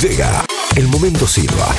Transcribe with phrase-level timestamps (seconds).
[0.00, 1.74] Llega el momento Silva.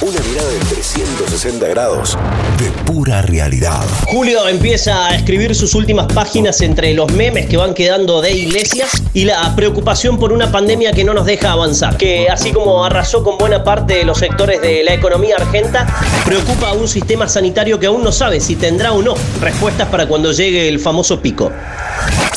[0.00, 2.18] Una mirada de 360 grados
[2.58, 3.84] de pura realidad.
[4.08, 9.04] Julio empieza a escribir sus últimas páginas entre los memes que van quedando de iglesias
[9.14, 11.96] y la preocupación por una pandemia que no nos deja avanzar.
[11.96, 15.86] Que así como arrasó con buena parte de los sectores de la economía argenta,
[16.24, 20.08] preocupa a un sistema sanitario que aún no sabe si tendrá o no respuestas para
[20.08, 21.52] cuando llegue el famoso pico.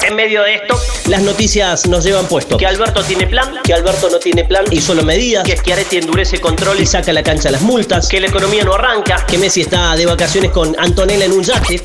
[0.06, 2.58] En medio de esto, las noticias nos llevan puesto.
[2.58, 4.66] que Alberto tiene plan, que Alberto no tiene plan.
[4.70, 6.80] Y solo medidas, que Schiaretti endurece control.
[6.80, 9.96] Y saca a la cancha las multas, que la economía no arranca, que Messi está
[9.96, 11.82] de vacaciones con Antonella en un yate,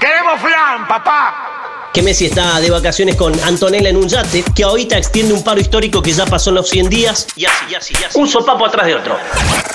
[0.00, 1.51] ¡Queremos flan, papá!
[1.92, 5.60] Que Messi está de vacaciones con Antonella en un yate, que ahorita extiende un paro
[5.60, 8.18] histórico que ya pasó los 100 días, y así, y así, y así.
[8.18, 9.16] Un sopapo atrás de otro.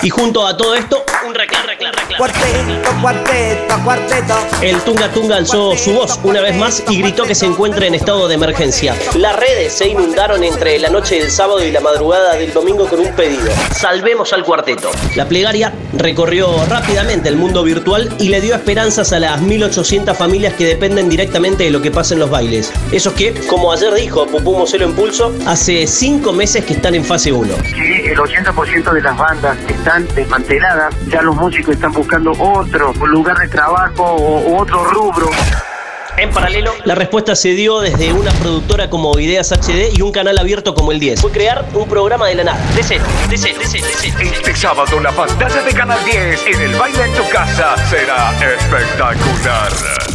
[0.02, 2.18] Y junto a todo esto, un reclamo, reclamo, reclamo.
[2.18, 4.34] Cuarteto, cuarteto, cuarteto.
[4.62, 7.94] El Tunga Tunga alzó su voz una vez más y gritó que se encuentra en
[7.94, 8.96] estado de emergencia.
[9.16, 13.00] Las redes se inundaron entre la noche del sábado y la madrugada del domingo con
[13.00, 13.50] un pedido.
[13.76, 14.90] Salvemos al cuarteto.
[15.14, 20.54] La plegaria recorrió rápidamente el mundo virtual y le dio esperanzas a las 1800 familias
[20.54, 22.72] que dependen directamente de lo que pasa en los bailes.
[22.92, 27.04] Esos que, como ayer dijo Pupú Moselo en Pulso, hace cinco meses que están en
[27.04, 27.48] fase 1.
[27.74, 33.38] que el 80% de las bandas están desmanteladas, ya los músicos están buscando otro lugar
[33.38, 35.28] de trabajo o otro rubro.
[36.20, 40.36] En paralelo, la respuesta se dio desde una productora como Ideas HD y un canal
[40.36, 41.20] abierto como el 10.
[41.20, 42.74] Fue crear un programa de la nada.
[42.74, 44.30] De cero, de cero, de cero, de cero.
[44.34, 49.72] Este sábado la pantalla de Canal 10 en el baile en tu casa será espectacular.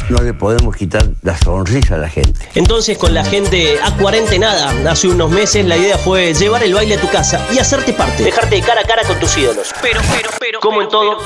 [0.10, 2.50] No le podemos quitar la sonrisa a la gente.
[2.56, 6.96] Entonces, con la gente a cuarentenada hace unos meses, la idea fue llevar el baile
[6.96, 9.74] a tu casa y hacerte parte, dejarte de cara a cara con tus ídolos.
[9.82, 11.20] Pero, pero, pero, como en todo,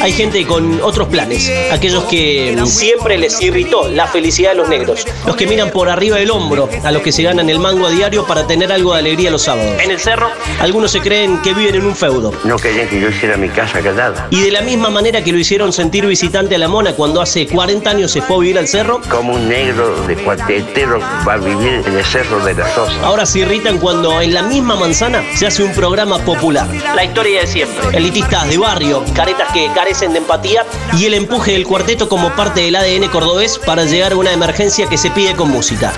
[0.00, 1.50] hay gente con otros planes.
[1.72, 5.06] Aquellos que siempre les irritó la felicidad de los negros.
[5.26, 7.90] Los que miran por arriba del hombro a los que se ganan el mango a
[7.90, 9.80] diario para tener algo de alegría los sábados.
[9.82, 10.28] En el cerro,
[10.60, 12.32] algunos se creen que viven en un feudo.
[12.44, 14.28] No querían que yo hiciera mi casa callada.
[14.30, 17.46] Y de la misma manera que lo hicieron sentir visitante a la mona cuando hace
[17.46, 21.36] 40 años se fue a vivir al cerro, Como un negro de cuartetero va a
[21.38, 22.92] vivir en el cerro de la Sosa.
[23.02, 26.68] Ahora se irritan cuando en la misma manzana se hace un programa popular.
[26.94, 27.96] La historia de siempre.
[27.96, 30.64] Elitistas de barrio, caretas que carecen de empatía
[30.96, 34.98] y el empuje del cuarteto como parte del ADN cordobés para llegar una emergencia que
[34.98, 35.92] se pide con música.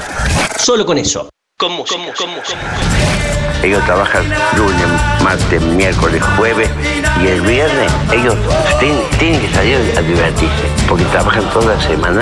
[0.58, 1.28] Solo con eso.
[1.58, 2.12] Con música.
[2.16, 2.58] Con música.
[3.62, 4.24] Ellos trabajan
[4.56, 4.86] lunes,
[5.22, 6.68] martes, miércoles, jueves
[7.22, 8.34] y el viernes ellos
[8.80, 12.20] tienen, tienen que salir a divertirse porque trabajan toda la semana